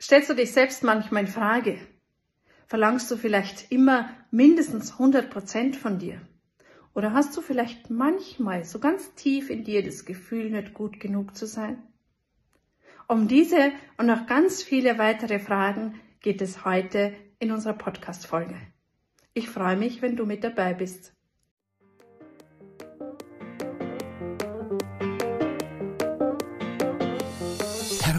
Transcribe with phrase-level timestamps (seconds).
[0.00, 1.78] Stellst du dich selbst manchmal in Frage?
[2.66, 6.20] Verlangst du vielleicht immer mindestens 100 Prozent von dir?
[6.94, 11.36] Oder hast du vielleicht manchmal so ganz tief in dir das Gefühl, nicht gut genug
[11.36, 11.82] zu sein?
[13.08, 18.56] Um diese und noch ganz viele weitere Fragen geht es heute in unserer Podcast-Folge.
[19.34, 21.12] Ich freue mich, wenn du mit dabei bist.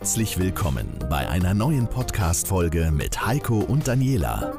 [0.09, 4.57] Herzlich willkommen bei einer neuen Podcast-Folge mit Heiko und Daniela.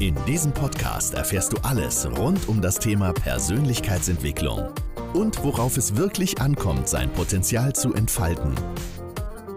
[0.00, 4.70] In diesem Podcast erfährst du alles rund um das Thema Persönlichkeitsentwicklung
[5.12, 8.54] und worauf es wirklich ankommt, sein Potenzial zu entfalten.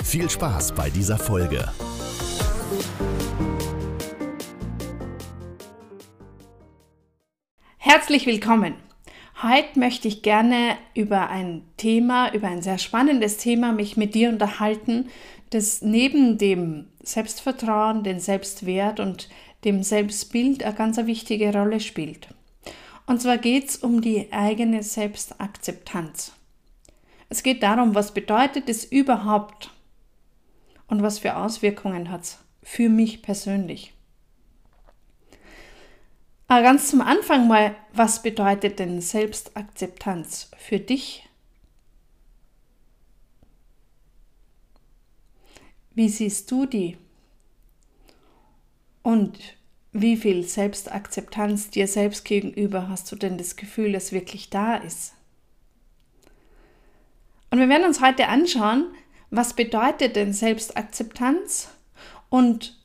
[0.03, 1.65] Viel Spaß bei dieser Folge.
[7.77, 8.86] Herzlich willkommen.
[9.43, 14.29] Heute möchte ich gerne über ein Thema, über ein sehr spannendes Thema mich mit dir
[14.29, 15.09] unterhalten,
[15.51, 19.29] das neben dem Selbstvertrauen, dem Selbstwert und
[19.63, 22.29] dem Selbstbild eine ganz wichtige Rolle spielt.
[23.05, 26.33] Und zwar geht es um die eigene Selbstakzeptanz.
[27.29, 29.69] Es geht darum, was bedeutet es überhaupt
[30.87, 33.93] und was für Auswirkungen hat es für mich persönlich.
[36.47, 41.27] Aber ganz zum Anfang mal, was bedeutet denn Selbstakzeptanz für dich?
[45.93, 46.97] Wie siehst du die?
[49.03, 49.39] Und
[49.91, 55.15] wie viel Selbstakzeptanz dir selbst gegenüber hast du denn das Gefühl, dass wirklich da ist?
[57.49, 58.85] Und wir werden uns heute anschauen,
[59.31, 61.69] was bedeutet denn Selbstakzeptanz
[62.29, 62.77] und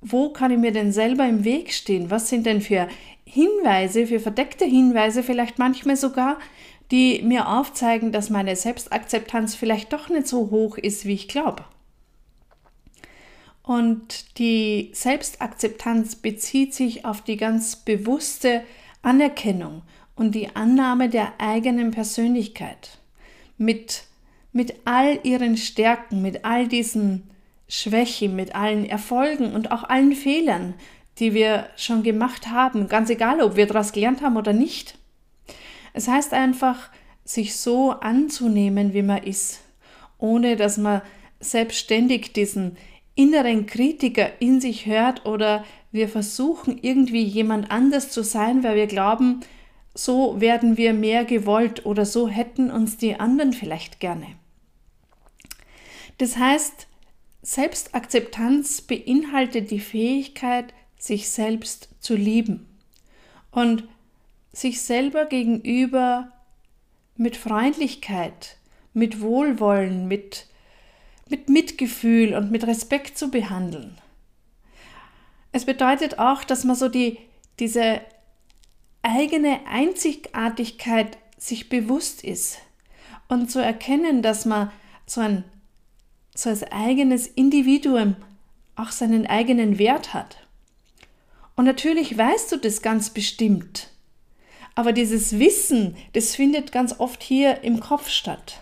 [0.00, 2.10] wo kann ich mir denn selber im Weg stehen?
[2.10, 2.88] Was sind denn für
[3.24, 6.38] Hinweise, für verdeckte Hinweise vielleicht manchmal sogar,
[6.90, 11.64] die mir aufzeigen, dass meine Selbstakzeptanz vielleicht doch nicht so hoch ist, wie ich glaube.
[13.62, 18.62] Und die Selbstakzeptanz bezieht sich auf die ganz bewusste
[19.02, 19.82] Anerkennung
[20.14, 22.98] und die Annahme der eigenen Persönlichkeit
[23.58, 24.04] mit,
[24.52, 27.28] mit all ihren Stärken, mit all diesen
[27.68, 30.74] Schwächen, mit allen Erfolgen und auch allen Fehlern,
[31.18, 34.98] die wir schon gemacht haben, ganz egal, ob wir daraus gelernt haben oder nicht.
[35.92, 36.90] Es heißt einfach,
[37.24, 39.62] sich so anzunehmen, wie man ist,
[40.18, 41.02] ohne dass man
[41.40, 42.76] selbstständig diesen
[43.14, 48.86] inneren Kritiker in sich hört oder wir versuchen irgendwie jemand anders zu sein, weil wir
[48.86, 49.40] glauben,
[49.94, 54.26] so werden wir mehr gewollt oder so hätten uns die anderen vielleicht gerne.
[56.18, 56.86] Das heißt,
[57.46, 62.66] Selbstakzeptanz beinhaltet die Fähigkeit, sich selbst zu lieben
[63.52, 63.84] und
[64.52, 66.32] sich selber gegenüber
[67.14, 68.56] mit Freundlichkeit,
[68.94, 70.48] mit Wohlwollen, mit,
[71.28, 73.96] mit Mitgefühl und mit Respekt zu behandeln.
[75.52, 77.16] Es bedeutet auch, dass man so die,
[77.60, 78.00] diese
[79.02, 82.58] eigene Einzigartigkeit sich bewusst ist
[83.28, 84.72] und zu erkennen, dass man
[85.06, 85.44] so ein
[86.38, 88.16] so als eigenes Individuum
[88.76, 90.36] auch seinen eigenen Wert hat.
[91.56, 93.90] Und natürlich weißt du das ganz bestimmt.
[94.74, 98.60] Aber dieses Wissen, das findet ganz oft hier im Kopf statt.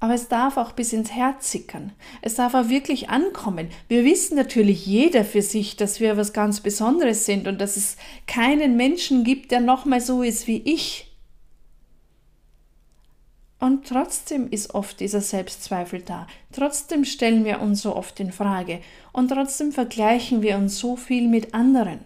[0.00, 1.92] Aber es darf auch bis ins Herz sickern.
[2.22, 3.68] Es darf auch wirklich ankommen.
[3.86, 7.96] Wir wissen natürlich jeder für sich, dass wir was ganz Besonderes sind und dass es
[8.26, 11.11] keinen Menschen gibt, der nochmal so ist wie ich.
[13.62, 16.26] Und trotzdem ist oft dieser Selbstzweifel da.
[16.50, 18.80] Trotzdem stellen wir uns so oft in Frage.
[19.12, 22.00] Und trotzdem vergleichen wir uns so viel mit anderen.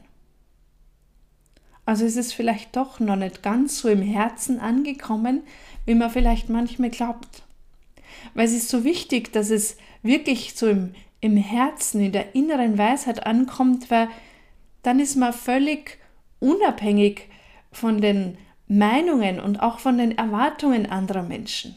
[1.86, 5.44] Also ist es vielleicht doch noch nicht ganz so im Herzen angekommen,
[5.86, 7.42] wie man vielleicht manchmal glaubt.
[8.34, 12.76] Weil es ist so wichtig, dass es wirklich so im, im Herzen, in der inneren
[12.76, 14.08] Weisheit ankommt, weil
[14.82, 15.96] dann ist man völlig
[16.38, 17.30] unabhängig
[17.72, 18.36] von den
[18.68, 21.76] Meinungen und auch von den Erwartungen anderer Menschen.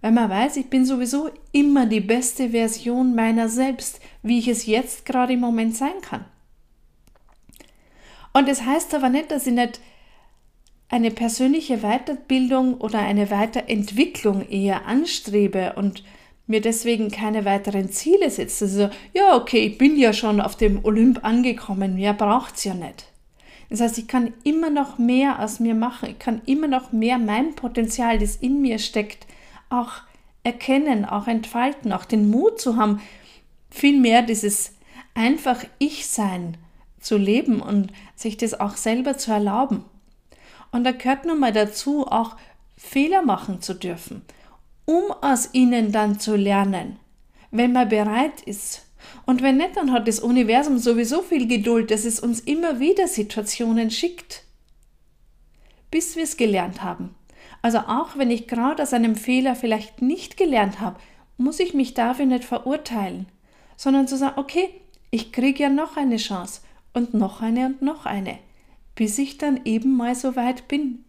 [0.00, 4.66] Weil man weiß, ich bin sowieso immer die beste Version meiner selbst, wie ich es
[4.66, 6.24] jetzt gerade im Moment sein kann.
[8.32, 9.80] Und es das heißt aber nicht, dass ich nicht
[10.88, 16.02] eine persönliche Weiterbildung oder eine Weiterentwicklung eher anstrebe und
[16.46, 18.64] mir deswegen keine weiteren Ziele setze.
[18.64, 23.09] Also, ja, okay, ich bin ja schon auf dem Olymp angekommen, mehr braucht's ja nicht.
[23.70, 26.10] Das heißt, ich kann immer noch mehr aus mir machen.
[26.10, 29.26] Ich kann immer noch mehr mein Potenzial, das in mir steckt,
[29.70, 29.92] auch
[30.42, 33.00] erkennen, auch entfalten, auch den Mut zu haben,
[33.70, 34.74] viel mehr dieses
[35.14, 36.56] einfach Ich-Sein
[36.98, 39.84] zu leben und sich das auch selber zu erlauben.
[40.72, 42.36] Und da gehört nun mal dazu, auch
[42.76, 44.22] Fehler machen zu dürfen,
[44.84, 46.98] um aus ihnen dann zu lernen.
[47.50, 48.86] wenn man bereit ist.
[49.26, 53.08] Und wenn nicht, dann hat das Universum sowieso viel Geduld, dass es uns immer wieder
[53.08, 54.44] Situationen schickt,
[55.90, 57.14] bis wir es gelernt haben.
[57.62, 60.98] Also auch wenn ich gerade aus einem Fehler vielleicht nicht gelernt habe,
[61.36, 63.26] muss ich mich dafür nicht verurteilen,
[63.76, 64.68] sondern zu sagen, okay,
[65.10, 66.60] ich kriege ja noch eine Chance
[66.92, 68.38] und noch eine und noch eine,
[68.94, 71.04] bis ich dann eben mal so weit bin.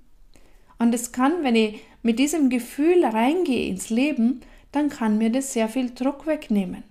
[0.79, 4.41] Und es kann, wenn ich mit diesem Gefühl reingehe ins Leben,
[4.71, 6.83] dann kann mir das sehr viel Druck wegnehmen.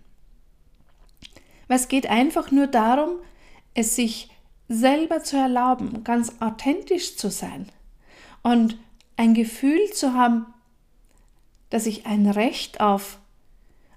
[1.71, 3.21] Weil es geht einfach nur darum,
[3.75, 4.29] es sich
[4.69, 7.69] selber zu erlauben, ganz authentisch zu sein
[8.43, 8.77] und
[9.17, 10.47] ein Gefühl zu haben,
[11.69, 13.21] dass ich ein Recht auf,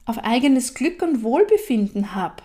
[0.06, 2.44] auf eigenes Glück und Wohlbefinden habe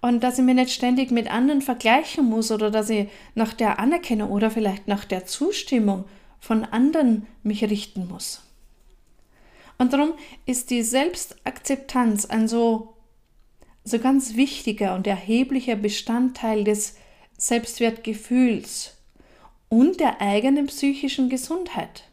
[0.00, 3.80] und dass ich mich nicht ständig mit anderen vergleichen muss oder dass ich nach der
[3.80, 6.04] Anerkennung oder vielleicht nach der Zustimmung
[6.38, 8.44] von anderen mich richten muss.
[9.76, 10.12] Und darum
[10.46, 12.94] ist die Selbstakzeptanz ein so,
[13.88, 16.96] so ganz wichtiger und erheblicher Bestandteil des
[17.36, 18.96] Selbstwertgefühls
[19.68, 22.04] und der eigenen psychischen Gesundheit,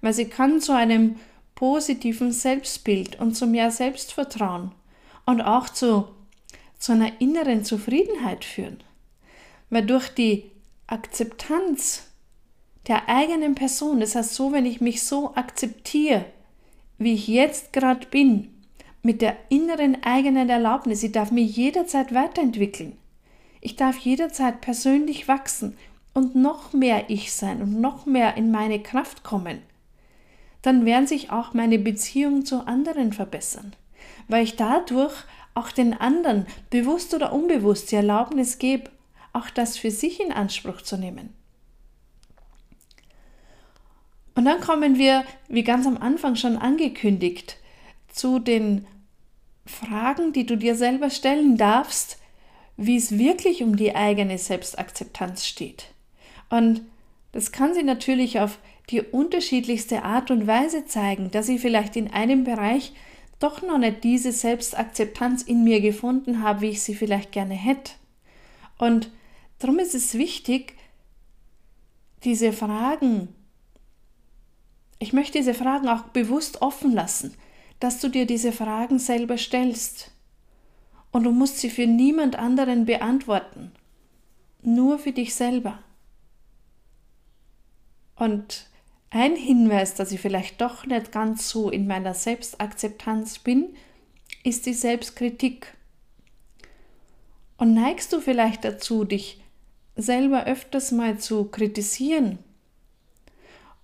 [0.00, 1.16] weil sie kann zu einem
[1.54, 4.72] positiven Selbstbild und zu mehr Selbstvertrauen
[5.26, 6.08] und auch zu,
[6.78, 8.82] zu einer inneren Zufriedenheit führen,
[9.68, 10.50] weil durch die
[10.86, 12.08] Akzeptanz
[12.86, 16.24] der eigenen Person, das heißt so, wenn ich mich so akzeptiere,
[16.98, 18.59] wie ich jetzt gerade bin,
[19.02, 22.96] mit der inneren eigenen Erlaubnis, ich darf mich jederzeit weiterentwickeln.
[23.60, 25.76] Ich darf jederzeit persönlich wachsen
[26.14, 29.62] und noch mehr ich sein und noch mehr in meine Kraft kommen.
[30.62, 33.74] Dann werden sich auch meine Beziehungen zu anderen verbessern,
[34.28, 35.14] weil ich dadurch
[35.54, 38.90] auch den anderen, bewusst oder unbewusst, die Erlaubnis gebe,
[39.32, 41.34] auch das für sich in Anspruch zu nehmen.
[44.34, 47.56] Und dann kommen wir, wie ganz am Anfang schon angekündigt,
[48.10, 48.86] zu den
[49.66, 52.18] Fragen, die du dir selber stellen darfst,
[52.76, 55.86] wie es wirklich um die eigene Selbstakzeptanz steht.
[56.48, 56.82] Und
[57.32, 58.58] das kann sie natürlich auf
[58.90, 62.92] die unterschiedlichste Art und Weise zeigen, dass ich vielleicht in einem Bereich
[63.38, 67.92] doch noch nicht diese Selbstakzeptanz in mir gefunden habe, wie ich sie vielleicht gerne hätte.
[68.78, 69.10] Und
[69.58, 70.74] darum ist es wichtig,
[72.24, 73.28] diese Fragen
[75.00, 77.34] ich möchte diese Fragen auch bewusst offen lassen,
[77.80, 80.12] dass du dir diese Fragen selber stellst.
[81.10, 83.72] Und du musst sie für niemand anderen beantworten,
[84.62, 85.80] nur für dich selber.
[88.14, 88.66] Und
[89.08, 93.74] ein Hinweis, dass ich vielleicht doch nicht ganz so in meiner Selbstakzeptanz bin,
[94.44, 95.74] ist die Selbstkritik.
[97.56, 99.42] Und neigst du vielleicht dazu, dich
[99.96, 102.38] selber öfters mal zu kritisieren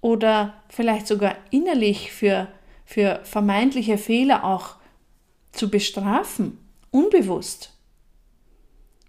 [0.01, 2.49] oder vielleicht sogar innerlich für,
[2.87, 4.77] für vermeintliche Fehler auch
[5.53, 6.59] zu bestrafen,
[6.91, 7.75] unbewusst.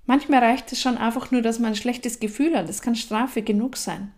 [0.05, 2.67] Manchmal reicht es schon einfach nur, dass man ein schlechtes Gefühl hat.
[2.67, 4.11] Das kann Strafe genug sein.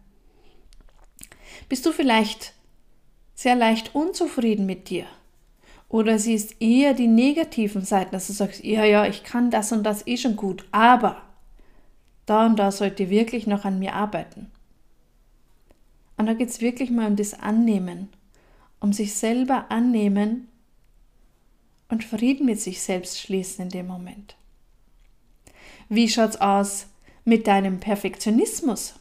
[1.67, 2.53] Bist du vielleicht
[3.35, 5.05] sehr leicht unzufrieden mit dir?
[5.89, 9.83] Oder siehst eher die negativen Seiten, dass du sagst, ja, ja, ich kann das und
[9.83, 11.23] das eh schon gut, aber
[12.27, 14.51] da und da sollte wirklich noch an mir arbeiten.
[16.15, 18.09] Und da geht es wirklich mal um das Annehmen,
[18.79, 20.47] um sich selber annehmen
[21.89, 24.35] und Frieden mit sich selbst schließen in dem Moment.
[25.89, 26.87] Wie schaut's aus
[27.25, 28.95] mit deinem Perfektionismus?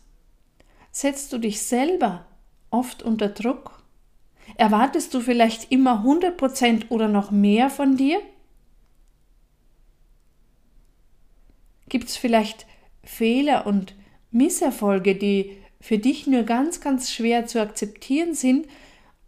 [0.90, 2.26] Setzt du dich selber
[2.70, 3.82] oft unter Druck?
[4.56, 8.20] Erwartest du vielleicht immer 100% oder noch mehr von dir?
[11.88, 12.66] Gibt es vielleicht
[13.04, 13.94] Fehler und
[14.30, 18.66] Misserfolge, die für dich nur ganz, ganz schwer zu akzeptieren sind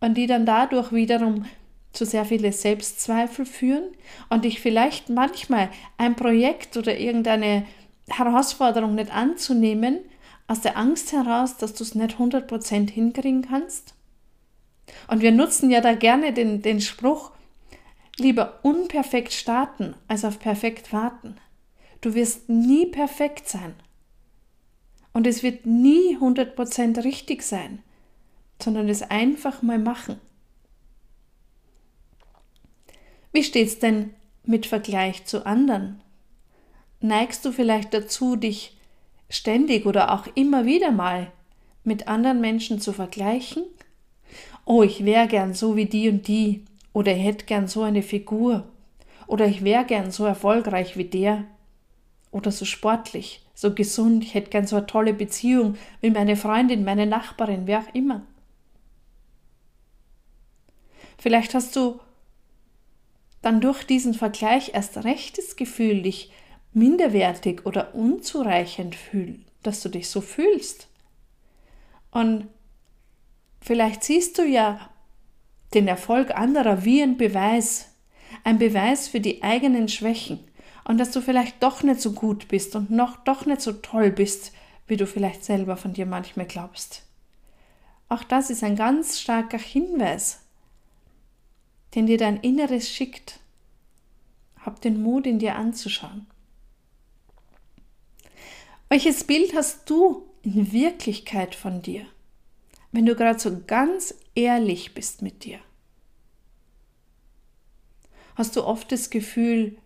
[0.01, 1.45] und die dann dadurch wiederum
[1.93, 3.85] zu sehr viele Selbstzweifel führen
[4.29, 7.67] und dich vielleicht manchmal ein Projekt oder irgendeine
[8.09, 10.01] Herausforderung nicht anzunehmen,
[10.47, 13.95] aus der Angst heraus, dass du es nicht 100% hinkriegen kannst?
[15.09, 17.31] Und wir nutzen ja da gerne den, den Spruch,
[18.19, 21.37] lieber unperfekt starten, als auf perfekt warten.
[22.01, 23.75] Du wirst nie perfekt sein.
[25.13, 27.83] Und es wird nie 100% richtig sein,
[28.63, 30.21] sondern es einfach mal machen.
[33.33, 34.11] Wie steht's denn
[34.45, 36.03] mit Vergleich zu anderen?
[37.01, 38.77] Neigst du vielleicht dazu, dich
[39.29, 41.31] ständig oder auch immer wieder mal
[41.85, 43.65] mit anderen Menschen zu vergleichen?
[44.65, 48.03] Oh, ich wäre gern so wie die und die, oder ich hätte gern so eine
[48.03, 48.69] Figur,
[49.27, 51.45] oder ich wäre gern so erfolgreich wie der,
[52.33, 56.85] oder so sportlich, so gesund, ich hätte gern so eine tolle Beziehung wie meine Freundin,
[56.85, 58.23] meine Nachbarin, wer auch immer.
[61.21, 62.01] Vielleicht hast du
[63.43, 66.33] dann durch diesen Vergleich erst rechtes Gefühl dich
[66.73, 70.89] minderwertig oder unzureichend fühlst, dass du dich so fühlst.
[72.11, 72.49] Und
[73.61, 74.89] vielleicht siehst du ja
[75.75, 77.95] den Erfolg anderer wie ein Beweis,
[78.43, 80.41] ein Beweis für die eigenen Schwächen
[80.85, 84.11] und dass du vielleicht doch nicht so gut bist und noch doch nicht so toll
[84.11, 84.53] bist,
[84.87, 87.03] wie du vielleicht selber von dir manchmal glaubst.
[88.09, 90.40] Auch das ist ein ganz starker Hinweis,
[91.95, 93.41] den dir dein Inneres schickt.
[94.59, 96.27] Hab den Mut, in dir anzuschauen.
[98.89, 102.07] Welches Bild hast du in Wirklichkeit von dir,
[102.93, 105.61] wenn du gerade so ganz ehrlich bist mit dir?
[108.35, 109.77] Hast du oft das Gefühl,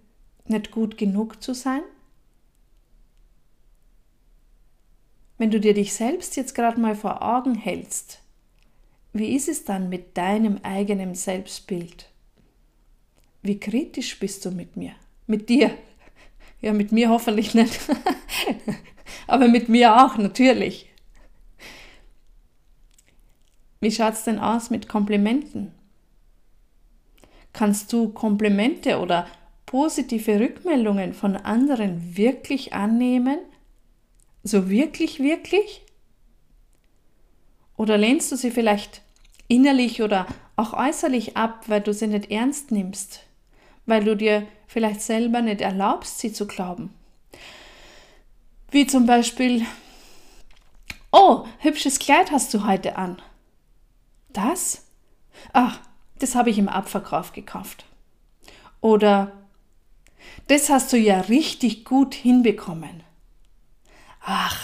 [0.47, 1.83] nicht gut genug zu sein?
[5.39, 8.24] Wenn du dir dich selbst jetzt gerade mal vor Augen hältst,
[9.15, 12.11] wie ist es dann mit deinem eigenen Selbstbild?
[13.43, 14.93] Wie kritisch bist du mit mir?
[15.29, 15.71] Mit dir?
[16.61, 17.79] Ja, mit mir hoffentlich nicht.
[19.29, 20.91] Aber mit mir auch, natürlich.
[23.81, 25.73] Wie schaut es denn aus mit Komplimenten?
[27.53, 29.29] Kannst du Komplimente oder
[29.65, 33.39] positive Rückmeldungen von anderen wirklich annehmen?
[34.43, 35.83] So wirklich, wirklich?
[37.77, 39.04] Oder lehnst du sie vielleicht
[39.49, 43.21] innerlich oder auch äußerlich ab, weil du sie nicht ernst nimmst?
[43.87, 46.95] Weil du dir vielleicht selber nicht erlaubst, sie zu glauben?
[48.71, 49.65] Wie zum Beispiel,
[51.13, 53.21] oh, hübsches Kleid hast du heute an.
[54.33, 54.87] Das?
[55.53, 55.81] Ach,
[56.19, 57.85] das habe ich im Abverkauf gekauft.
[58.81, 59.33] Oder
[60.49, 63.03] das hast du ja richtig gut hinbekommen.
[64.21, 64.59] Ach,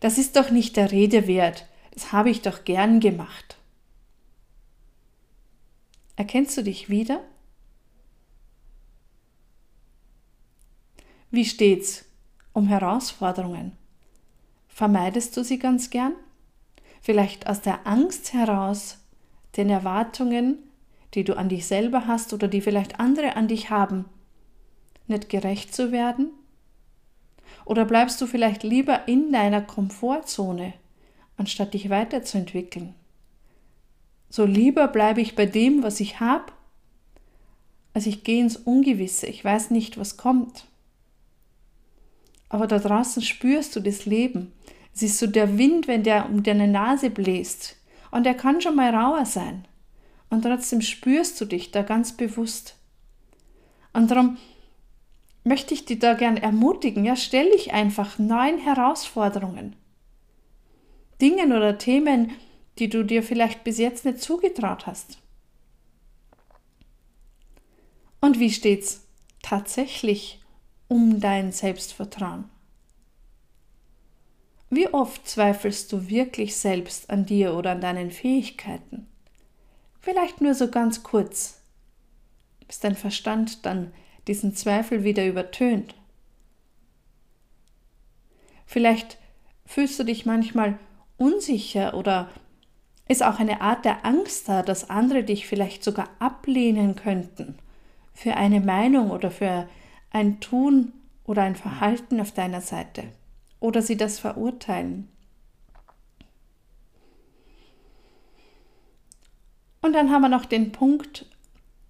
[0.00, 1.66] das ist doch nicht der Rede wert.
[1.92, 3.53] Das habe ich doch gern gemacht.
[6.16, 7.20] Erkennst du dich wieder?
[11.30, 12.04] Wie steht's
[12.52, 13.72] um Herausforderungen?
[14.68, 16.14] Vermeidest du sie ganz gern?
[17.00, 18.98] Vielleicht aus der Angst heraus,
[19.56, 20.58] den Erwartungen,
[21.14, 24.04] die du an dich selber hast oder die vielleicht andere an dich haben,
[25.06, 26.30] nicht gerecht zu werden?
[27.64, 30.74] Oder bleibst du vielleicht lieber in deiner Komfortzone,
[31.36, 32.94] anstatt dich weiterzuentwickeln?
[34.34, 36.46] So lieber bleibe ich bei dem, was ich habe,
[37.92, 39.28] als ich gehe ins Ungewisse.
[39.28, 40.66] Ich weiß nicht, was kommt.
[42.48, 44.50] Aber da draußen spürst du das Leben.
[44.92, 47.76] Es ist so der Wind, wenn der um deine Nase bläst.
[48.10, 49.68] Und der kann schon mal rauer sein.
[50.30, 52.74] Und trotzdem spürst du dich da ganz bewusst.
[53.92, 54.36] Und darum
[55.44, 59.76] möchte ich dich da gern ermutigen, ja, stell dich einfach neuen Herausforderungen.
[61.20, 62.32] Dingen oder Themen,
[62.78, 65.18] die du dir vielleicht bis jetzt nicht zugetraut hast.
[68.20, 69.06] Und wie steht's
[69.42, 70.42] tatsächlich
[70.88, 72.48] um dein Selbstvertrauen?
[74.70, 79.06] Wie oft zweifelst du wirklich selbst an dir oder an deinen Fähigkeiten?
[80.00, 81.60] Vielleicht nur so ganz kurz,
[82.66, 83.92] bis dein Verstand dann
[84.26, 85.94] diesen Zweifel wieder übertönt.
[88.66, 89.18] Vielleicht
[89.66, 90.78] fühlst du dich manchmal
[91.18, 92.30] unsicher oder
[93.08, 97.58] ist auch eine Art der Angst da, dass andere dich vielleicht sogar ablehnen könnten
[98.12, 99.68] für eine Meinung oder für
[100.10, 100.92] ein Tun
[101.24, 103.04] oder ein Verhalten auf deiner Seite
[103.60, 105.08] oder sie das verurteilen.
[109.82, 111.26] Und dann haben wir noch den Punkt,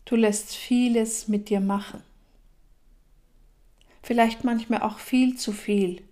[0.05, 2.03] du lässt vieles mit dir machen
[4.05, 6.03] vielleicht manchmal auch viel zu viel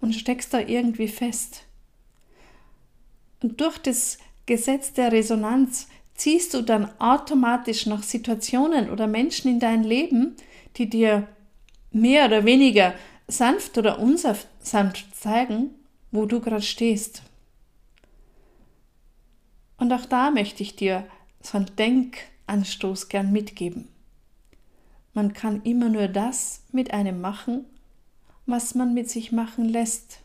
[0.00, 1.64] und steckst da irgendwie fest.
[3.42, 9.60] Und durch das Gesetz der Resonanz ziehst du dann automatisch nach Situationen oder Menschen in
[9.60, 10.36] dein Leben,
[10.76, 11.26] die dir
[11.90, 12.94] mehr oder weniger
[13.26, 14.48] sanft oder unsanft
[15.12, 15.70] zeigen,
[16.10, 17.22] wo du gerade stehst.
[19.78, 21.06] Und auch da möchte ich dir
[21.40, 23.88] so einen Denkanstoß gern mitgeben.
[25.14, 27.64] Man kann immer nur das mit einem machen,
[28.46, 30.20] was man mit sich machen lässt.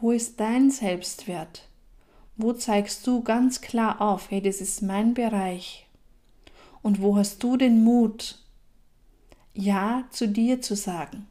[0.00, 1.68] Wo ist dein Selbstwert?
[2.36, 5.86] Wo zeigst du ganz klar auf, hey, das ist mein Bereich?
[6.80, 8.38] Und wo hast du den Mut,
[9.52, 11.26] Ja zu dir zu sagen?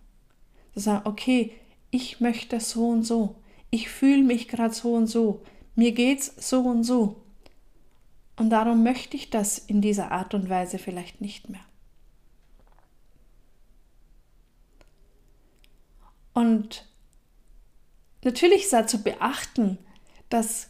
[0.76, 1.54] Zu sagen, okay,
[1.90, 3.36] ich möchte so und so,
[3.72, 5.42] ich fühle mich gerade so und so,
[5.76, 7.16] mir geht's so und so.
[8.36, 11.66] Und darum möchte ich das in dieser Art und Weise vielleicht nicht mehr.
[16.34, 16.88] Und
[18.24, 19.78] natürlich ist da zu beachten,
[20.30, 20.70] dass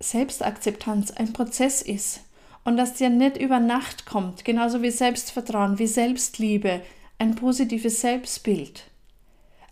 [0.00, 2.20] Selbstakzeptanz ein Prozess ist
[2.64, 6.82] und das dir nicht über Nacht kommt, genauso wie Selbstvertrauen, wie Selbstliebe,
[7.18, 8.84] ein positives Selbstbild.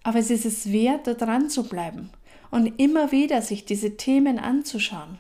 [0.03, 2.11] Aber es ist es wert, da dran zu bleiben
[2.51, 5.19] und immer wieder sich diese Themen anzuschauen.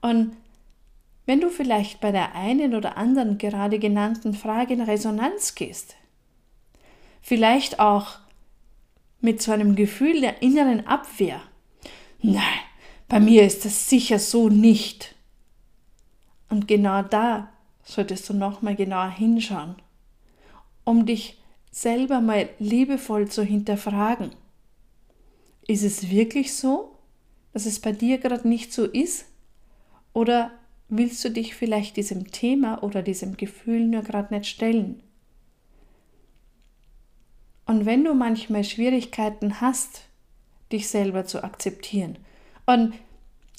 [0.00, 0.36] Und
[1.26, 5.96] wenn du vielleicht bei der einen oder anderen gerade genannten Frage in Resonanz gehst,
[7.22, 8.18] vielleicht auch
[9.24, 11.40] mit so einem Gefühl der inneren Abwehr,
[12.20, 12.60] nein,
[13.08, 15.14] bei mir ist das sicher so nicht.
[16.50, 17.50] Und genau da
[17.82, 19.76] solltest du nochmal genauer hinschauen,
[20.84, 24.30] um dich selber mal liebevoll zu hinterfragen.
[25.66, 26.98] Ist es wirklich so,
[27.54, 29.24] dass es bei dir gerade nicht so ist?
[30.12, 30.50] Oder
[30.90, 35.02] willst du dich vielleicht diesem Thema oder diesem Gefühl nur gerade nicht stellen?
[37.66, 40.02] Und wenn du manchmal Schwierigkeiten hast,
[40.72, 42.18] dich selber zu akzeptieren,
[42.66, 42.94] und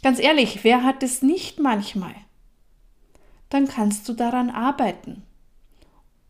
[0.03, 2.15] ganz ehrlich, wer hat es nicht manchmal?
[3.49, 5.23] Dann kannst du daran arbeiten,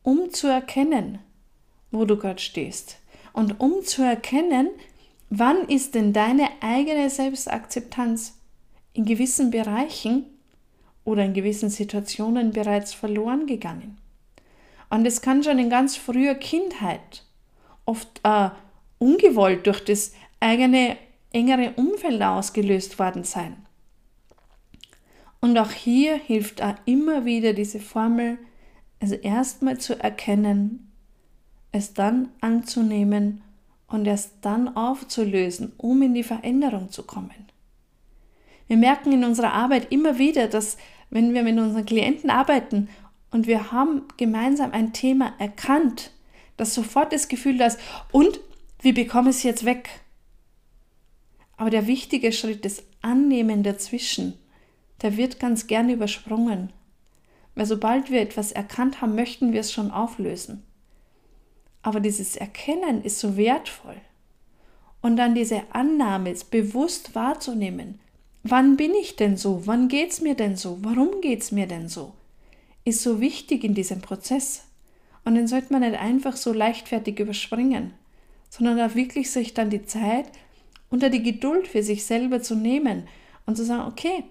[0.03, 1.19] um zu erkennen,
[1.91, 2.97] wo du gerade stehst.
[3.33, 4.69] Und um zu erkennen,
[5.29, 8.37] wann ist denn deine eigene Selbstakzeptanz
[8.93, 10.25] in gewissen Bereichen
[11.03, 13.97] oder in gewissen Situationen bereits verloren gegangen.
[14.89, 17.24] Und es kann schon in ganz früher Kindheit,
[17.85, 18.49] oft äh,
[18.99, 20.97] ungewollt durch das eigene
[21.31, 23.57] engere Umfeld ausgelöst worden sein.
[25.41, 28.37] Und auch hier hilft auch immer wieder diese Formel,
[29.01, 30.91] also erstmal zu erkennen,
[31.71, 33.41] es dann anzunehmen
[33.87, 37.45] und erst dann aufzulösen, um in die Veränderung zu kommen.
[38.67, 40.77] Wir merken in unserer Arbeit immer wieder, dass
[41.09, 42.89] wenn wir mit unseren Klienten arbeiten
[43.29, 46.11] und wir haben gemeinsam ein Thema erkannt,
[46.57, 47.79] dass sofort das Gefühl da ist,
[48.11, 48.39] und
[48.81, 49.89] wie bekomme ich es jetzt weg?
[51.57, 54.33] Aber der wichtige Schritt, das Annehmen dazwischen,
[55.01, 56.71] der wird ganz gerne übersprungen.
[57.55, 60.63] Weil sobald wir etwas erkannt haben, möchten wir es schon auflösen.
[61.81, 63.95] Aber dieses Erkennen ist so wertvoll.
[65.01, 67.99] Und dann diese Annahme bewusst wahrzunehmen,
[68.47, 69.65] Wann bin ich denn so?
[69.65, 70.77] Wann geht's mir denn so?
[70.81, 72.13] Warum geht's mir denn so?
[72.83, 74.64] Ist so wichtig in diesem Prozess.
[75.25, 77.93] Und den sollte man nicht einfach so leichtfertig überspringen,
[78.49, 80.27] sondern da wirklich sich dann die Zeit
[80.89, 83.07] unter die Geduld für sich selber zu nehmen
[83.45, 84.23] und zu sagen, okay,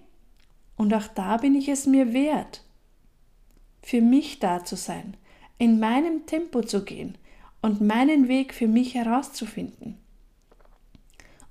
[0.77, 2.63] und auch da bin ich es mir wert,
[3.83, 5.17] für mich da zu sein,
[5.59, 7.19] in meinem Tempo zu gehen
[7.61, 9.99] und meinen Weg für mich herauszufinden.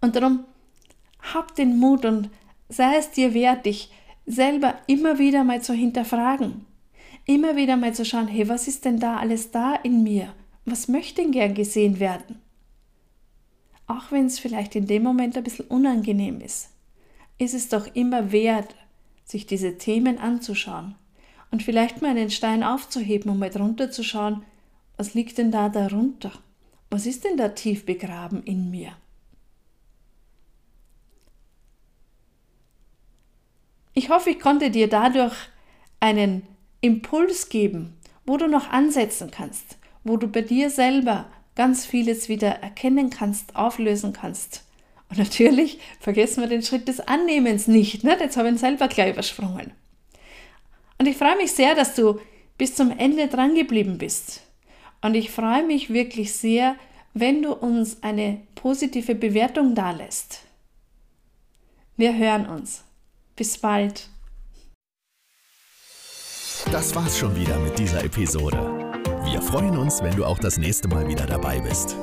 [0.02, 0.46] Und darum
[1.34, 2.30] hab den Mut und
[2.70, 3.92] sei es dir wert, dich
[4.26, 6.66] selber immer wieder mal zu hinterfragen.
[7.26, 10.34] Immer wieder mal zu schauen, hey, was ist denn da alles da in mir?
[10.66, 12.42] Was möchte denn gern gesehen werden?
[13.88, 16.70] Auch wenn es vielleicht in dem Moment ein bisschen unangenehm ist,
[17.38, 18.76] ist es doch immer wert,
[19.26, 20.96] sich diese Themen anzuschauen
[21.52, 24.44] und vielleicht mal einen Stein aufzuheben, um mal drunter zu schauen,
[24.98, 26.32] was liegt denn da darunter?
[26.90, 28.94] Was ist denn da tief begraben in mir?
[33.94, 35.36] Ich hoffe, ich konnte dir dadurch
[36.00, 36.48] einen
[36.84, 37.94] Impuls geben,
[38.26, 43.56] wo du noch ansetzen kannst, wo du bei dir selber ganz vieles wieder erkennen kannst,
[43.56, 44.66] auflösen kannst.
[45.10, 48.04] Und natürlich vergessen wir den Schritt des Annehmens nicht.
[48.04, 48.18] Ne?
[48.20, 49.72] Jetzt habe ich ihn selber gleich übersprungen.
[50.98, 52.20] Und ich freue mich sehr, dass du
[52.58, 54.42] bis zum Ende dran geblieben bist.
[55.02, 56.76] Und ich freue mich wirklich sehr,
[57.14, 60.42] wenn du uns eine positive Bewertung dalässt.
[61.96, 62.84] Wir hören uns.
[63.38, 64.10] Bis bald.
[66.72, 68.58] Das war's schon wieder mit dieser Episode.
[69.26, 71.96] Wir freuen uns, wenn du auch das nächste Mal wieder dabei bist.